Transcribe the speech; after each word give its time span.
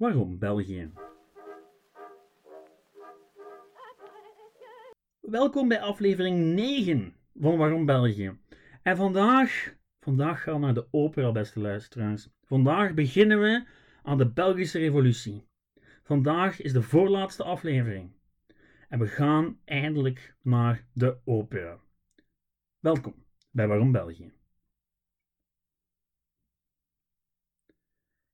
Waarom 0.00 0.38
België? 0.38 0.92
Welkom 5.20 5.68
bij 5.68 5.80
aflevering 5.80 6.54
9 6.54 7.14
van 7.34 7.56
Waarom 7.56 7.86
België. 7.86 8.38
En 8.82 8.96
vandaag, 8.96 9.74
vandaag 10.00 10.42
gaan 10.42 10.54
we 10.54 10.60
naar 10.60 10.74
de 10.74 10.86
opera, 10.90 11.32
beste 11.32 11.60
luisteraars. 11.60 12.28
Vandaag 12.44 12.94
beginnen 12.94 13.40
we 13.40 13.66
aan 14.02 14.18
de 14.18 14.30
Belgische 14.30 14.78
Revolutie. 14.78 15.44
Vandaag 16.02 16.60
is 16.60 16.72
de 16.72 16.82
voorlaatste 16.82 17.44
aflevering. 17.44 18.12
En 18.88 18.98
we 18.98 19.06
gaan 19.06 19.58
eindelijk 19.64 20.36
naar 20.42 20.86
de 20.92 21.16
opera. 21.24 21.80
Welkom 22.78 23.14
bij 23.50 23.66
Waarom 23.66 23.92
België. 23.92 24.39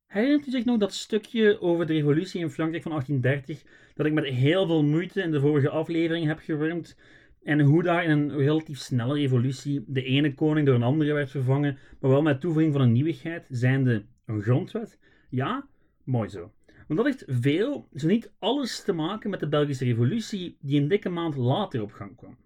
Herinnert 0.06 0.46
u 0.46 0.50
zich 0.50 0.64
nog 0.64 0.78
dat 0.78 0.94
stukje 0.94 1.60
over 1.60 1.86
de 1.86 1.92
revolutie 1.92 2.40
in 2.40 2.50
Frankrijk 2.50 2.82
van 2.82 2.92
1830 2.92 3.70
dat 3.94 4.06
ik 4.06 4.12
met 4.12 4.24
heel 4.24 4.66
veel 4.66 4.84
moeite 4.84 5.22
in 5.22 5.30
de 5.30 5.40
vorige 5.40 5.68
aflevering 5.68 6.26
heb 6.26 6.38
gewurmd? 6.38 6.96
En 7.42 7.60
hoe 7.60 7.82
daar 7.82 8.04
in 8.04 8.10
een 8.10 8.36
relatief 8.36 8.78
snelle 8.78 9.14
revolutie 9.14 9.84
de 9.86 10.02
ene 10.02 10.34
koning 10.34 10.66
door 10.66 10.74
een 10.74 10.82
andere 10.82 11.12
werd 11.12 11.30
vervangen, 11.30 11.78
maar 12.00 12.10
wel 12.10 12.22
met 12.22 12.40
toevoeging 12.40 12.72
van 12.72 12.82
een 12.82 12.92
nieuwigheid, 12.92 13.46
zijnde 13.50 14.04
een 14.26 14.42
grondwet? 14.42 14.98
Ja, 15.30 15.68
mooi 16.04 16.28
zo. 16.28 16.52
Want 16.86 16.98
dat 16.98 17.04
heeft 17.04 17.24
veel, 17.26 17.88
zo 17.94 18.06
niet 18.06 18.32
alles 18.38 18.82
te 18.82 18.92
maken 18.92 19.30
met 19.30 19.40
de 19.40 19.48
Belgische 19.48 19.84
revolutie 19.84 20.56
die 20.60 20.80
een 20.80 20.88
dikke 20.88 21.08
maand 21.08 21.36
later 21.36 21.82
op 21.82 21.92
gang 21.92 22.16
kwam. 22.16 22.36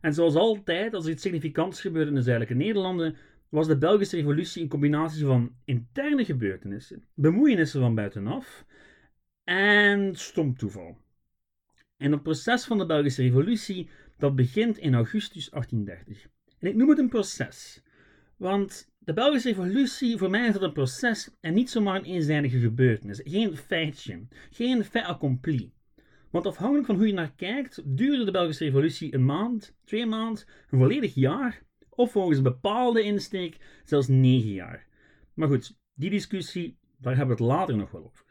En 0.00 0.14
zoals 0.14 0.34
altijd, 0.34 0.94
als 0.94 1.04
er 1.04 1.10
iets 1.10 1.22
significants 1.22 1.80
gebeurde 1.80 2.08
in 2.08 2.14
de 2.14 2.22
zuidelijke 2.22 2.64
Nederlanden, 2.64 3.16
was 3.52 3.66
de 3.66 3.78
Belgische 3.78 4.16
revolutie 4.16 4.62
een 4.62 4.68
combinatie 4.68 5.24
van 5.24 5.54
interne 5.64 6.24
gebeurtenissen, 6.24 7.04
bemoeienissen 7.14 7.80
van 7.80 7.94
buitenaf 7.94 8.64
en 9.44 10.16
stom 10.16 10.56
toeval. 10.56 10.96
En 11.96 12.12
het 12.12 12.22
proces 12.22 12.64
van 12.64 12.78
de 12.78 12.86
Belgische 12.86 13.22
revolutie 13.22 13.88
dat 14.18 14.36
begint 14.36 14.78
in 14.78 14.94
augustus 14.94 15.50
1830. 15.50 16.28
En 16.58 16.68
ik 16.68 16.74
noem 16.74 16.88
het 16.88 16.98
een 16.98 17.08
proces, 17.08 17.82
want 18.36 18.92
de 18.98 19.12
Belgische 19.12 19.48
revolutie, 19.48 20.18
voor 20.18 20.30
mij 20.30 20.46
is 20.46 20.52
dat 20.52 20.62
een 20.62 20.72
proces 20.72 21.36
en 21.40 21.54
niet 21.54 21.70
zomaar 21.70 21.96
een 21.96 22.04
eenzijdige 22.04 22.58
gebeurtenis. 22.58 23.20
Geen 23.24 23.56
feitje, 23.56 24.26
geen 24.50 24.84
fait 24.84 25.04
accompli. 25.04 25.72
Want 26.30 26.46
afhankelijk 26.46 26.86
van 26.86 26.96
hoe 26.96 27.06
je 27.06 27.12
naar 27.12 27.34
kijkt, 27.36 27.82
duurde 27.84 28.24
de 28.24 28.30
Belgische 28.30 28.64
revolutie 28.64 29.14
een 29.14 29.24
maand, 29.24 29.74
twee 29.84 30.06
maanden, 30.06 30.44
een 30.70 30.78
volledig 30.78 31.14
jaar 31.14 31.62
of 31.94 32.12
volgens 32.12 32.36
een 32.36 32.42
bepaalde 32.42 33.02
insteek 33.02 33.56
zelfs 33.84 34.08
negen 34.08 34.52
jaar. 34.52 34.86
Maar 35.34 35.48
goed, 35.48 35.76
die 35.94 36.10
discussie, 36.10 36.78
daar 36.98 37.16
hebben 37.16 37.36
we 37.36 37.42
het 37.42 37.52
later 37.52 37.76
nog 37.76 37.90
wel 37.90 38.04
over. 38.04 38.24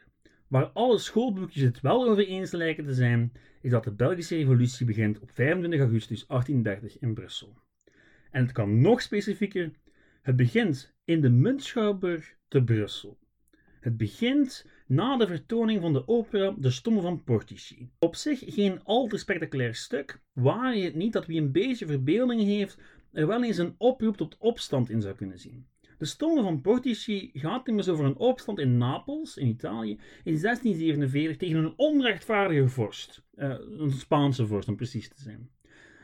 Waar 0.48 0.66
alle 0.66 0.98
schoolboekjes 0.98 1.62
het 1.62 1.80
wel 1.80 2.08
over 2.08 2.26
eens 2.26 2.52
lijken 2.52 2.84
te 2.84 2.94
zijn, 2.94 3.32
is 3.60 3.70
dat 3.70 3.84
de 3.84 3.92
Belgische 3.92 4.36
revolutie 4.36 4.86
begint 4.86 5.20
op 5.20 5.30
25 5.30 5.80
augustus 5.80 6.26
1830 6.26 7.02
in 7.02 7.14
Brussel. 7.14 7.56
En 8.30 8.42
het 8.42 8.52
kan 8.52 8.80
nog 8.80 9.02
specifieker, 9.02 9.70
het 10.22 10.36
begint 10.36 10.94
in 11.04 11.20
de 11.20 11.30
Muntschouwburg 11.30 12.34
te 12.48 12.64
Brussel. 12.64 13.18
Het 13.80 13.96
begint 13.96 14.66
na 14.86 15.16
de 15.16 15.26
vertoning 15.26 15.80
van 15.80 15.92
de 15.92 16.08
opera 16.08 16.54
De 16.58 16.70
Stomme 16.70 17.00
van 17.00 17.24
Portici. 17.24 17.90
Op 17.98 18.16
zich 18.16 18.42
geen 18.46 18.84
al 18.84 19.06
te 19.06 19.16
spectaculair 19.16 19.74
stuk, 19.74 20.20
waar 20.32 20.76
je 20.76 20.84
het 20.84 20.94
niet 20.94 21.12
dat 21.12 21.26
wie 21.26 21.40
een 21.40 21.52
beetje 21.52 21.86
verbeelding 21.86 22.40
heeft 22.40 22.78
er 23.12 23.26
wel 23.26 23.44
eens 23.44 23.58
een 23.58 23.74
oproep 23.78 24.16
tot 24.16 24.36
opstand 24.38 24.90
in 24.90 25.02
zou 25.02 25.14
kunnen 25.14 25.38
zien. 25.38 25.66
De 25.98 26.04
Stomme 26.04 26.42
van 26.42 26.60
Portici 26.60 27.30
gaat 27.32 27.68
immers 27.68 27.88
over 27.88 28.04
een 28.04 28.16
opstand 28.16 28.58
in 28.58 28.76
Napels, 28.76 29.36
in 29.36 29.46
Italië, 29.46 29.90
in 30.24 30.40
1647 30.40 31.36
tegen 31.36 31.64
een 31.64 31.72
onrechtvaardige 31.76 32.68
vorst. 32.68 33.22
Uh, 33.34 33.54
een 33.78 33.90
Spaanse 33.90 34.46
vorst, 34.46 34.68
om 34.68 34.76
precies 34.76 35.08
te 35.08 35.22
zijn. 35.22 35.50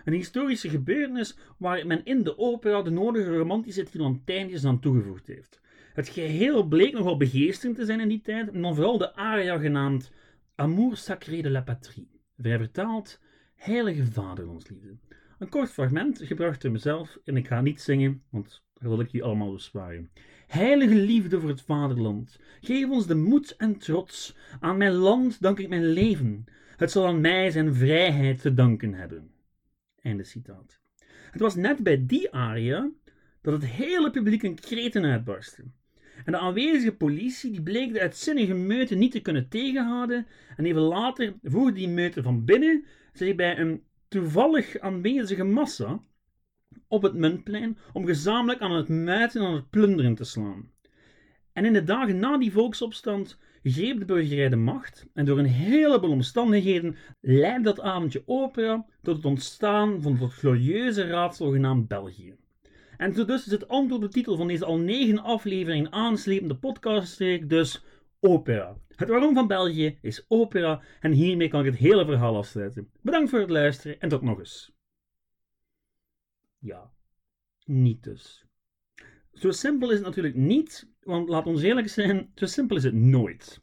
Een 0.04 0.12
historische 0.12 0.68
gebeurtenis 0.68 1.36
waar 1.56 1.86
men 1.86 2.04
in 2.04 2.22
de 2.22 2.38
opera 2.38 2.82
de 2.82 2.90
nodige 2.90 3.36
romantische 3.36 3.82
trilantijntjes 3.82 4.64
aan 4.64 4.80
toegevoegd 4.80 5.26
heeft. 5.26 5.60
Het 5.92 6.08
geheel 6.08 6.66
bleek 6.66 6.92
nogal 6.92 7.16
begeesterend 7.16 7.78
te 7.78 7.84
zijn 7.84 8.00
in 8.00 8.08
die 8.08 8.20
tijd, 8.20 8.52
en 8.52 8.62
dan 8.62 8.74
vooral 8.74 8.98
de 8.98 9.14
aria 9.14 9.58
genaamd 9.58 10.12
Amour 10.54 10.96
sacré 10.96 11.40
de 11.40 11.50
la 11.50 11.62
patrie. 11.62 12.10
Vrij 12.36 12.58
vertaald, 12.58 13.20
Heilige 13.54 14.06
Vaderlandsliefde. 14.06 14.96
Een 15.38 15.48
kort 15.48 15.70
fragment, 15.70 16.20
gebracht 16.22 16.62
door 16.62 16.70
mezelf, 16.70 17.18
en 17.24 17.36
ik 17.36 17.46
ga 17.46 17.60
niet 17.60 17.80
zingen, 17.80 18.22
want 18.30 18.62
dat 18.74 18.90
wil 18.90 19.00
ik 19.00 19.08
je 19.08 19.22
allemaal 19.22 19.52
besparen. 19.52 20.10
Heilige 20.46 20.94
liefde 20.94 21.40
voor 21.40 21.48
het 21.48 21.62
vaderland, 21.62 22.40
geef 22.60 22.88
ons 22.88 23.06
de 23.06 23.14
moed 23.14 23.56
en 23.56 23.78
trots. 23.78 24.36
Aan 24.60 24.76
mijn 24.76 24.92
land 24.92 25.40
dank 25.40 25.58
ik 25.58 25.68
mijn 25.68 25.86
leven. 25.86 26.44
Het 26.76 26.90
zal 26.90 27.06
aan 27.06 27.20
mij 27.20 27.50
zijn 27.50 27.74
vrijheid 27.74 28.40
te 28.40 28.54
danken 28.54 28.94
hebben. 28.94 29.30
Einde 30.02 30.24
citaat. 30.24 30.80
Het 31.30 31.40
was 31.40 31.54
net 31.54 31.82
bij 31.82 32.06
die 32.06 32.32
aria 32.32 32.90
dat 33.42 33.52
het 33.52 33.66
hele 33.66 34.10
publiek 34.10 34.42
een 34.42 34.60
kreten 34.60 35.04
uitbarstte. 35.04 35.64
En 36.24 36.32
de 36.32 36.38
aanwezige 36.38 36.92
politie 36.92 37.50
die 37.50 37.62
bleek 37.62 37.92
de 37.92 38.00
uitzinnige 38.00 38.54
meute 38.54 38.94
niet 38.94 39.12
te 39.12 39.20
kunnen 39.20 39.48
tegenhouden. 39.48 40.26
En 40.56 40.64
even 40.64 40.80
later 40.80 41.34
voegde 41.42 41.72
die 41.72 41.88
meute 41.88 42.22
van 42.22 42.44
binnen 42.44 42.84
zich 43.12 43.34
bij 43.34 43.58
een 43.58 43.82
toevallig 44.08 44.78
aanwezige 44.78 45.44
massa 45.44 46.00
op 46.88 47.02
het 47.02 47.14
muntplein 47.14 47.78
om 47.92 48.06
gezamenlijk 48.06 48.60
aan 48.60 48.76
het 48.76 48.88
muiten 48.88 49.40
en 49.40 49.46
aan 49.46 49.54
het 49.54 49.70
plunderen 49.70 50.14
te 50.14 50.24
slaan. 50.24 50.70
En 51.52 51.64
in 51.64 51.72
de 51.72 51.84
dagen 51.84 52.18
na 52.18 52.38
die 52.38 52.52
volksopstand 52.52 53.38
greep 53.62 53.98
de 53.98 54.04
burgerij 54.04 54.48
de 54.48 54.56
macht 54.56 55.06
en 55.14 55.24
door 55.24 55.38
een 55.38 55.44
heleboel 55.44 56.10
omstandigheden 56.10 56.96
leidde 57.20 57.62
dat 57.62 57.80
avondje 57.80 58.22
opera 58.26 58.86
tot 59.02 59.16
het 59.16 59.24
ontstaan 59.24 60.02
van 60.02 60.16
het 60.16 60.32
glorieuze 60.32 61.06
raadsel 61.06 61.52
genaamd 61.52 61.88
België. 61.88 62.36
En 62.96 63.14
zo 63.14 63.24
dus 63.24 63.46
is 63.46 63.52
het 63.52 63.68
antwoord 63.68 64.02
op 64.02 64.06
de 64.06 64.14
titel 64.14 64.36
van 64.36 64.46
deze 64.46 64.64
al 64.64 64.78
negen 64.78 65.18
afleveringen 65.18 65.92
aanslepende 65.92 66.56
podcaststreek 66.56 67.48
dus 67.48 67.84
opera. 68.20 68.76
Het 68.98 69.08
waarom 69.08 69.34
van 69.34 69.46
België 69.46 69.98
is 70.00 70.24
opera 70.28 70.82
en 71.00 71.12
hiermee 71.12 71.48
kan 71.48 71.60
ik 71.60 71.66
het 71.66 71.80
hele 71.80 72.04
verhaal 72.04 72.36
afsluiten. 72.36 72.90
Bedankt 73.02 73.30
voor 73.30 73.38
het 73.38 73.50
luisteren 73.50 74.00
en 74.00 74.08
tot 74.08 74.22
nog 74.22 74.38
eens. 74.38 74.72
Ja, 76.58 76.90
niet 77.64 78.02
dus. 78.02 78.46
Zo 79.32 79.50
simpel 79.50 79.90
is 79.90 79.96
het 79.96 80.06
natuurlijk 80.06 80.34
niet, 80.34 80.92
want 81.00 81.28
laat 81.28 81.46
ons 81.46 81.62
eerlijk 81.62 81.88
zijn, 81.88 82.30
zo 82.34 82.46
simpel 82.46 82.76
is 82.76 82.84
het 82.84 82.94
nooit. 82.94 83.62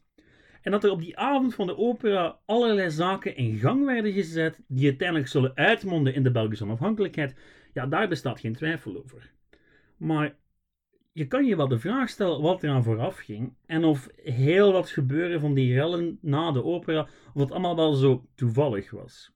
En 0.62 0.70
dat 0.70 0.84
er 0.84 0.90
op 0.90 1.00
die 1.00 1.18
avond 1.18 1.54
van 1.54 1.66
de 1.66 1.76
opera 1.76 2.40
allerlei 2.44 2.90
zaken 2.90 3.36
in 3.36 3.56
gang 3.56 3.84
werden 3.84 4.12
gezet 4.12 4.60
die 4.68 4.88
uiteindelijk 4.88 5.28
zullen 5.28 5.56
uitmonden 5.56 6.14
in 6.14 6.22
de 6.22 6.30
Belgische 6.30 6.64
onafhankelijkheid, 6.64 7.34
ja, 7.72 7.86
daar 7.86 8.08
bestaat 8.08 8.40
geen 8.40 8.54
twijfel 8.54 8.96
over. 8.96 9.32
Maar 9.96 10.36
je 11.16 11.26
kan 11.26 11.44
je 11.44 11.56
wel 11.56 11.68
de 11.68 11.78
vraag 11.78 12.08
stellen 12.08 12.40
wat 12.40 12.62
eraan 12.62 12.82
vooraf 12.82 13.16
ging 13.16 13.54
en 13.66 13.84
of 13.84 14.08
heel 14.22 14.72
dat 14.72 14.90
gebeuren 14.90 15.40
van 15.40 15.54
die 15.54 15.74
rellen 15.74 16.18
na 16.20 16.52
de 16.52 16.64
opera, 16.64 17.08
of 17.34 17.40
het 17.40 17.50
allemaal 17.50 17.76
wel 17.76 17.92
zo 17.92 18.24
toevallig 18.34 18.90
was. 18.90 19.32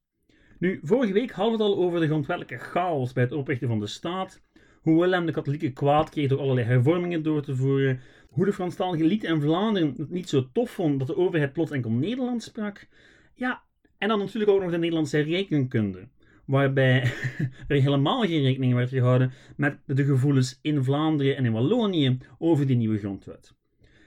Nu, 0.58 0.80
vorige 0.82 1.12
week 1.12 1.30
hadden 1.30 1.58
we 1.58 1.64
het 1.64 1.72
al 1.72 1.78
over 1.78 2.00
de 2.00 2.06
grondwettelijke 2.06 2.64
chaos 2.64 3.12
bij 3.12 3.22
het 3.22 3.32
oprichten 3.32 3.68
van 3.68 3.80
de 3.80 3.86
staat, 3.86 4.42
hoe 4.80 5.00
Willem 5.00 5.26
de 5.26 5.32
katholieke 5.32 5.72
kwaad 5.72 6.10
kreeg 6.10 6.28
door 6.28 6.40
allerlei 6.40 6.66
hervormingen 6.66 7.22
door 7.22 7.42
te 7.42 7.56
voeren, 7.56 8.00
hoe 8.28 8.44
de 8.44 8.52
Franstalige 8.52 9.04
elite 9.04 9.26
in 9.26 9.40
Vlaanderen 9.40 9.94
het 9.96 10.10
niet 10.10 10.28
zo 10.28 10.48
tof 10.52 10.70
vond 10.70 10.98
dat 10.98 11.08
de 11.08 11.16
overheid 11.16 11.52
plots 11.52 11.70
enkel 11.70 11.90
Nederlands 11.90 12.44
sprak. 12.44 12.88
Ja, 13.34 13.62
en 13.98 14.08
dan 14.08 14.18
natuurlijk 14.18 14.50
ook 14.50 14.60
nog 14.60 14.70
de 14.70 14.78
Nederlandse 14.78 15.20
rekenkunde 15.20 16.08
waarbij 16.50 17.12
er 17.68 17.80
helemaal 17.80 18.20
geen 18.20 18.42
rekening 18.42 18.74
werd 18.74 18.88
gehouden 18.88 19.32
met 19.56 19.78
de 19.86 20.04
gevoelens 20.04 20.58
in 20.62 20.84
Vlaanderen 20.84 21.36
en 21.36 21.44
in 21.44 21.52
Wallonië 21.52 22.18
over 22.38 22.66
die 22.66 22.76
nieuwe 22.76 22.98
grondwet. 22.98 23.54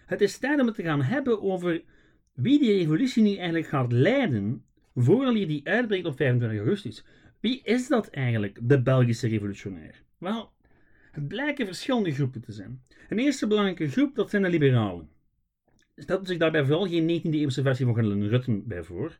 Het 0.05 0.21
is 0.21 0.37
tijd 0.37 0.59
om 0.59 0.65
het 0.65 0.75
te 0.75 0.83
gaan 0.83 1.01
hebben 1.01 1.41
over 1.41 1.83
wie 2.33 2.59
die 2.59 2.77
revolutie 2.77 3.23
nu 3.23 3.35
eigenlijk 3.35 3.67
gaat 3.67 3.91
leiden 3.91 4.63
voordat 4.95 5.33
die 5.33 5.67
uitbreekt 5.67 6.05
op 6.05 6.15
25 6.15 6.59
augustus. 6.59 7.05
Wie 7.39 7.61
is 7.63 7.87
dat 7.87 8.07
eigenlijk, 8.07 8.59
de 8.61 8.81
Belgische 8.81 9.27
revolutionair? 9.27 10.03
Wel, 10.17 10.51
het 11.11 11.27
blijken 11.27 11.65
verschillende 11.65 12.11
groepen 12.11 12.41
te 12.41 12.51
zijn. 12.51 12.83
Een 13.09 13.19
eerste 13.19 13.47
belangrijke 13.47 13.89
groep, 13.89 14.15
dat 14.15 14.29
zijn 14.29 14.41
de 14.41 14.49
liberalen. 14.49 15.09
Stelt 15.95 16.27
zich 16.27 16.37
daarbij 16.37 16.65
vooral 16.65 16.87
geen 16.87 17.21
19e 17.21 17.29
eeuwse 17.29 17.61
versie 17.61 17.85
van 17.85 17.93
Gordon 17.93 18.27
Rutten 18.27 18.67
bij 18.67 18.83
voor, 18.83 19.17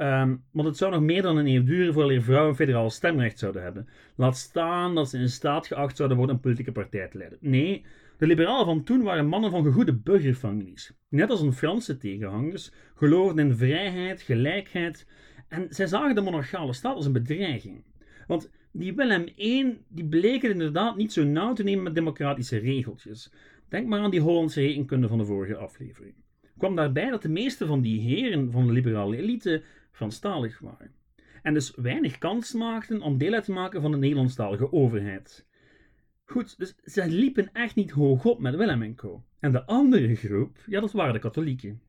Um, 0.00 0.44
want 0.50 0.68
het 0.68 0.76
zou 0.76 0.92
nog 0.92 1.00
meer 1.00 1.22
dan 1.22 1.36
een 1.36 1.46
eeuw 1.46 1.64
duren 1.64 1.92
voordat 1.92 2.22
vrouwen 2.22 2.54
federaal 2.54 2.90
stemrecht 2.90 3.38
zouden 3.38 3.62
hebben. 3.62 3.88
Laat 4.14 4.36
staan 4.36 4.94
dat 4.94 5.10
ze 5.10 5.18
in 5.18 5.28
staat 5.28 5.66
geacht 5.66 5.96
zouden 5.96 6.16
worden 6.16 6.36
een 6.36 6.42
politieke 6.42 6.72
partij 6.72 7.08
te 7.08 7.18
leiden. 7.18 7.38
Nee, 7.40 7.84
de 8.18 8.26
liberalen 8.26 8.64
van 8.64 8.84
toen 8.84 9.02
waren 9.02 9.26
mannen 9.26 9.50
van 9.50 9.64
gegoede 9.64 9.94
burgerfamilies. 9.94 10.92
Net 11.08 11.30
als 11.30 11.40
hun 11.40 11.52
Franse 11.52 11.96
tegenhangers 11.96 12.72
geloofden 12.94 13.46
in 13.48 13.56
vrijheid, 13.56 14.22
gelijkheid 14.22 15.06
en 15.48 15.66
zij 15.68 15.86
zagen 15.86 16.14
de 16.14 16.20
monarchale 16.20 16.72
staat 16.72 16.94
als 16.94 17.06
een 17.06 17.12
bedreiging. 17.12 17.84
Want 18.26 18.50
die 18.72 18.94
Willem 18.94 19.28
I 19.38 19.78
die 19.88 20.08
bleek 20.08 20.42
het 20.42 20.50
inderdaad 20.50 20.96
niet 20.96 21.12
zo 21.12 21.24
nauw 21.24 21.52
te 21.52 21.62
nemen 21.62 21.82
met 21.82 21.94
democratische 21.94 22.58
regeltjes. 22.58 23.32
Denk 23.68 23.86
maar 23.86 24.00
aan 24.00 24.10
die 24.10 24.20
Hollandse 24.20 24.60
rekenkunde 24.60 25.08
van 25.08 25.18
de 25.18 25.24
vorige 25.24 25.56
aflevering. 25.56 26.14
kwam 26.58 26.76
daarbij 26.76 27.10
dat 27.10 27.22
de 27.22 27.28
meeste 27.28 27.66
van 27.66 27.80
die 27.80 28.00
heren 28.00 28.50
van 28.50 28.66
de 28.66 28.72
liberale 28.72 29.16
elite 29.16 29.62
Franstalig 29.90 30.58
waren. 30.58 30.94
En 31.42 31.54
dus 31.54 31.74
weinig 31.74 32.18
kans 32.18 32.52
maakten 32.52 33.02
om 33.02 33.18
deel 33.18 33.32
uit 33.32 33.44
te 33.44 33.52
maken 33.52 33.82
van 33.82 33.90
de 33.90 33.96
Nederlandstalige 33.96 34.72
overheid. 34.72 35.48
Goed, 36.24 36.58
dus 36.58 36.74
ze 36.84 37.08
liepen 37.08 37.52
echt 37.52 37.74
niet 37.74 37.90
hoog 37.90 38.24
op 38.24 38.40
met 38.40 38.56
Willem 38.56 38.82
en 38.82 38.94
co. 38.94 39.24
En 39.38 39.52
de 39.52 39.66
andere 39.66 40.14
groep, 40.14 40.58
ja, 40.66 40.80
dat 40.80 40.92
waren 40.92 41.12
de 41.12 41.18
katholieken. 41.18 41.82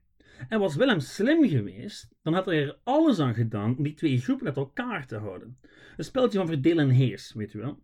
En 0.50 0.60
was 0.60 0.76
Willem 0.76 1.00
slim 1.00 1.50
geweest, 1.50 2.10
dan 2.22 2.34
had 2.34 2.46
hij 2.46 2.62
er 2.64 2.80
alles 2.84 3.20
aan 3.20 3.34
gedaan 3.34 3.78
om 3.78 3.84
die 3.84 3.94
twee 3.94 4.20
groepen 4.20 4.46
uit 4.46 4.56
elkaar 4.56 5.08
te 5.08 5.18
houden. 5.18 5.58
Een 5.98 6.04
speltje 6.04 6.38
van 6.38 6.48
verdeel 6.48 6.78
en 6.78 6.90
heers, 6.90 7.34
weet 7.34 7.54
u 7.54 7.60
wel. 7.60 7.80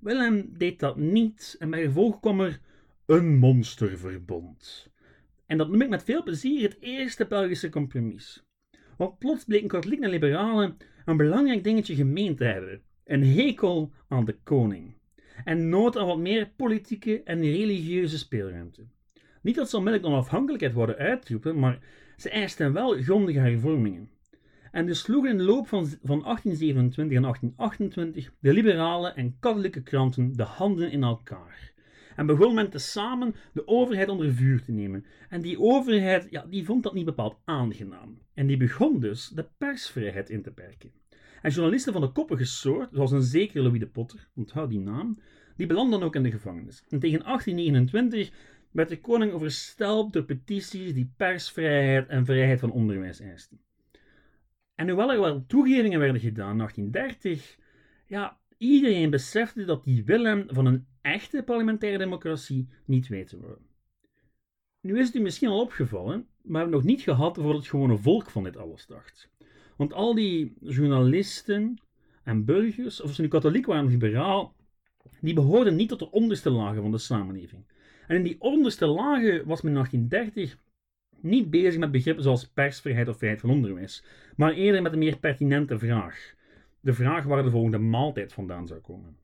Willem 0.00 0.58
deed 0.58 0.80
dat 0.80 0.96
niet 0.96 1.56
en 1.58 1.70
bij 1.70 1.82
gevolg 1.82 2.20
kwam 2.20 2.40
er 2.40 2.60
een 3.06 3.36
monsterverbond. 3.36 4.92
En 5.46 5.58
dat 5.58 5.68
noem 5.68 5.82
ik 5.82 5.88
met 5.88 6.04
veel 6.04 6.22
plezier 6.22 6.62
het 6.62 6.76
eerste 6.80 7.26
Belgische 7.26 7.68
compromis. 7.68 8.47
Want 8.98 9.18
plots 9.18 9.44
bleken 9.44 9.68
katholieken 9.68 10.04
en 10.04 10.10
liberalen 10.10 10.76
een 11.04 11.16
belangrijk 11.16 11.64
dingetje 11.64 11.94
gemeen 11.94 12.36
te 12.36 12.44
hebben: 12.44 12.82
een 13.04 13.24
hekel 13.24 13.92
aan 14.08 14.24
de 14.24 14.36
koning. 14.42 14.94
En 15.44 15.68
nood 15.68 15.96
aan 15.96 16.06
wat 16.06 16.18
meer 16.18 16.50
politieke 16.56 17.22
en 17.22 17.40
religieuze 17.40 18.18
speelruimte. 18.18 18.86
Niet 19.42 19.54
dat 19.54 19.70
ze 19.70 19.76
onmiddellijk 19.76 20.12
onafhankelijkheid 20.12 20.72
worden 20.72 20.96
uitroepen, 20.96 21.58
maar 21.58 21.78
ze 22.16 22.30
eisten 22.30 22.72
wel 22.72 23.02
grondige 23.02 23.38
hervormingen. 23.38 24.10
En 24.70 24.86
dus 24.86 25.00
sloegen 25.00 25.30
in 25.30 25.36
de 25.36 25.42
loop 25.42 25.68
van, 25.68 25.86
van 25.86 26.22
1827 26.22 27.16
en 27.16 27.22
1828 27.22 28.32
de 28.40 28.52
liberale 28.52 29.08
en 29.08 29.36
katholieke 29.40 29.82
kranten 29.82 30.36
de 30.36 30.42
handen 30.42 30.90
in 30.90 31.02
elkaar. 31.02 31.72
En 32.18 32.26
begon 32.26 32.54
men 32.54 32.70
te 32.70 32.78
samen 32.78 33.34
de 33.52 33.66
overheid 33.66 34.08
onder 34.08 34.32
vuur 34.32 34.62
te 34.62 34.72
nemen. 34.72 35.04
En 35.28 35.40
die 35.40 35.58
overheid, 35.58 36.26
ja, 36.30 36.44
die 36.48 36.64
vond 36.64 36.82
dat 36.82 36.94
niet 36.94 37.04
bepaald 37.04 37.38
aangenaam. 37.44 38.18
En 38.34 38.46
die 38.46 38.56
begon 38.56 39.00
dus 39.00 39.28
de 39.28 39.48
persvrijheid 39.58 40.30
in 40.30 40.42
te 40.42 40.50
perken. 40.50 40.92
En 41.42 41.50
journalisten 41.50 41.92
van 41.92 42.02
de 42.02 42.12
koppige 42.12 42.44
soort, 42.44 42.88
zoals 42.92 43.12
een 43.12 43.22
zekere 43.22 43.62
Louis 43.62 43.80
de 43.80 43.86
Potter, 43.86 44.28
onthoud 44.34 44.70
die 44.70 44.80
naam, 44.80 45.18
die 45.56 45.66
belanden 45.66 46.02
ook 46.02 46.14
in 46.14 46.22
de 46.22 46.30
gevangenis. 46.30 46.84
En 46.88 46.98
tegen 46.98 47.22
1829 47.22 48.30
werd 48.70 48.88
de 48.88 49.00
koning 49.00 49.32
overstelpt 49.32 50.12
door 50.12 50.24
petities 50.24 50.94
die 50.94 51.12
persvrijheid 51.16 52.08
en 52.08 52.24
vrijheid 52.24 52.60
van 52.60 52.70
onderwijs 52.70 53.20
eisten. 53.20 53.60
En 54.74 54.88
hoewel 54.88 55.12
er 55.12 55.20
wel 55.20 55.46
toegevingen 55.46 55.98
werden 55.98 56.20
gedaan 56.20 56.50
in 56.50 56.58
1830, 56.58 57.58
ja, 58.06 58.38
iedereen 58.58 59.10
besefte 59.10 59.64
dat 59.64 59.84
die 59.84 60.04
Willem 60.04 60.44
van 60.46 60.66
een 60.66 60.86
echte 61.00 61.42
parlementaire 61.42 61.98
democratie 61.98 62.68
niet 62.84 63.08
weet 63.08 63.28
te 63.28 63.38
worden. 63.38 63.66
Nu 64.80 64.98
is 64.98 65.06
het 65.06 65.14
u 65.14 65.20
misschien 65.20 65.48
al 65.48 65.60
opgevallen, 65.60 66.26
maar 66.42 66.52
we 66.52 66.58
hebben 66.58 66.74
nog 66.74 66.84
niet 66.84 67.00
gehad 67.00 67.36
voor 67.36 67.54
het 67.54 67.66
gewone 67.66 67.96
volk 67.96 68.30
van 68.30 68.44
dit 68.44 68.56
alles 68.56 68.86
dacht. 68.86 69.30
Want 69.76 69.92
al 69.92 70.14
die 70.14 70.56
journalisten 70.60 71.80
en 72.22 72.44
burgers, 72.44 73.00
of 73.00 73.14
ze 73.14 73.22
nu 73.22 73.28
katholiek 73.28 73.66
waren 73.66 73.84
of 73.84 73.90
liberaal, 73.90 74.56
die 75.20 75.34
behoorden 75.34 75.76
niet 75.76 75.88
tot 75.88 75.98
de 75.98 76.10
onderste 76.10 76.50
lagen 76.50 76.82
van 76.82 76.90
de 76.90 76.98
samenleving. 76.98 77.64
En 78.06 78.16
in 78.16 78.22
die 78.22 78.40
onderste 78.40 78.86
lagen 78.86 79.46
was 79.46 79.62
men 79.62 79.72
in 79.72 79.78
1830 79.78 80.58
niet 81.20 81.50
bezig 81.50 81.78
met 81.78 81.90
begrippen 81.90 82.22
zoals 82.22 82.48
persvrijheid 82.48 83.08
of 83.08 83.16
vrijheid 83.16 83.40
van 83.40 83.50
onderwijs, 83.50 84.04
maar 84.36 84.52
eerder 84.52 84.82
met 84.82 84.92
een 84.92 84.98
meer 84.98 85.18
pertinente 85.18 85.78
vraag. 85.78 86.36
De 86.80 86.92
vraag 86.92 87.24
waar 87.24 87.42
de 87.42 87.50
volgende 87.50 87.78
maaltijd 87.78 88.32
vandaan 88.32 88.66
zou 88.66 88.80
komen. 88.80 89.16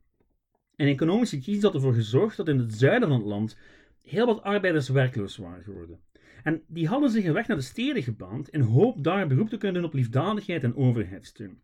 Een 0.76 0.88
economische 0.88 1.40
crisis 1.40 1.62
had 1.62 1.74
ervoor 1.74 1.94
gezorgd 1.94 2.36
dat 2.36 2.48
in 2.48 2.58
het 2.58 2.74
zuiden 2.74 3.08
van 3.08 3.18
het 3.18 3.26
land 3.26 3.58
heel 4.02 4.26
wat 4.26 4.42
arbeiders 4.42 4.88
werkloos 4.88 5.36
waren 5.36 5.62
geworden. 5.62 6.00
En 6.42 6.62
die 6.66 6.88
hadden 6.88 7.10
zich 7.10 7.24
een 7.24 7.32
weg 7.32 7.46
naar 7.46 7.56
de 7.56 7.62
steden 7.62 8.02
gebaand 8.02 8.48
in 8.48 8.60
hoop 8.60 9.04
daar 9.04 9.26
beroep 9.26 9.48
te 9.48 9.56
kunnen 9.56 9.80
doen 9.80 9.90
op 9.90 9.96
liefdadigheid 9.96 10.64
en 10.64 10.76
overheidssteun. 10.76 11.62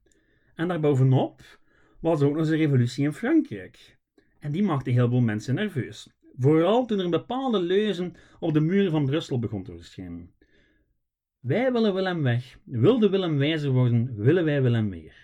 En 0.54 0.68
daarbovenop 0.68 1.42
was 2.00 2.20
er 2.20 2.26
ook 2.26 2.32
nog 2.32 2.40
eens 2.40 2.50
een 2.50 2.56
revolutie 2.56 3.04
in 3.04 3.12
Frankrijk. 3.12 3.98
En 4.38 4.52
die 4.52 4.62
maakte 4.62 4.90
heel 4.90 5.08
veel 5.08 5.20
mensen 5.20 5.54
nerveus. 5.54 6.10
Vooral 6.38 6.86
toen 6.86 6.98
er 6.98 7.04
een 7.04 7.10
bepaalde 7.10 7.60
leuzen 7.60 8.14
op 8.38 8.52
de 8.52 8.60
muren 8.60 8.90
van 8.90 9.06
Brussel 9.06 9.38
begon 9.38 9.62
te 9.62 9.76
verschijnen. 9.76 10.34
Wij 11.40 11.72
willen 11.72 11.94
Willem 11.94 12.22
weg. 12.22 12.58
Wilde 12.64 13.08
Willem 13.08 13.38
wijzer 13.38 13.70
worden, 13.70 14.16
willen 14.16 14.44
wij 14.44 14.62
Willem 14.62 14.88
meer. 14.88 15.19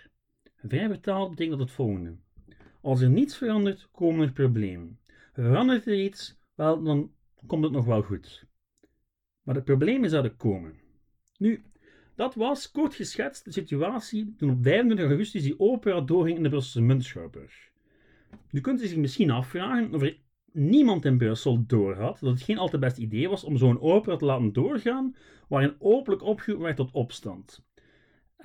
Vrij 0.63 0.87
vertaald 0.87 1.29
betekent 1.29 1.57
dat 1.57 1.67
het 1.67 1.75
volgende. 1.75 2.15
Als 2.81 3.01
er 3.01 3.09
niets 3.09 3.37
verandert, 3.37 3.89
komen 3.91 4.27
er 4.27 4.33
problemen. 4.33 4.99
Verandert 5.33 5.87
er 5.87 6.03
iets, 6.03 6.39
wel, 6.55 6.83
dan 6.83 7.11
komt 7.47 7.63
het 7.63 7.73
nog 7.73 7.85
wel 7.85 8.01
goed. 8.01 8.45
Maar 9.41 9.55
de 9.55 9.61
problemen 9.61 10.09
zouden 10.09 10.35
komen. 10.35 10.73
Nu, 11.37 11.63
dat 12.15 12.35
was 12.35 12.71
kort 12.71 12.95
geschetst 12.95 13.45
de 13.45 13.51
situatie 13.51 14.33
toen 14.37 14.49
op 14.49 14.63
25 14.63 15.05
augustus 15.05 15.43
die 15.43 15.59
opera 15.59 16.01
doorging 16.01 16.37
in 16.37 16.43
de 16.43 16.49
Brusselse 16.49 16.81
Muntschouwburg. 16.81 17.69
Nu 18.51 18.61
kunt 18.61 18.81
u 18.81 18.87
zich 18.87 18.97
misschien 18.97 19.31
afvragen 19.31 19.93
of 19.93 20.01
er 20.01 20.17
niemand 20.51 21.05
in 21.05 21.17
Brussel 21.17 21.63
doorhad 21.65 22.19
dat 22.19 22.29
het 22.29 22.41
geen 22.41 22.57
al 22.57 22.69
te 22.69 22.79
best 22.79 22.97
idee 22.97 23.29
was 23.29 23.43
om 23.43 23.57
zo'n 23.57 23.79
opera 23.79 24.15
te 24.15 24.25
laten 24.25 24.53
doorgaan 24.53 25.15
waarin 25.47 25.75
openlijk 25.79 26.23
opgeroepen 26.23 26.65
werd 26.65 26.77
tot 26.77 26.91
opstand. 26.91 27.65